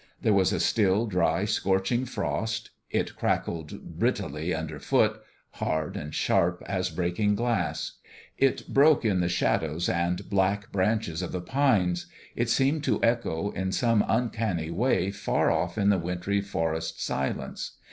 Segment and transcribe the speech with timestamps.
[0.19, 2.71] There was a still, dry, scorching frost.
[2.89, 7.99] It crackled brittlely underfoot hard and sharp as breaking glass.
[8.35, 13.51] It broke in the shadows and black branches of the pines; it seemed to echo
[13.51, 17.77] in some uncanny way far off in the wintry forest silence.